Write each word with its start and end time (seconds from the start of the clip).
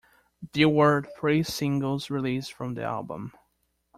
There 0.53 0.67
were 0.67 1.03
three 1.03 1.43
singles 1.43 2.09
released 2.09 2.53
from 2.53 2.73
the 2.73 2.81
album. 2.83 3.33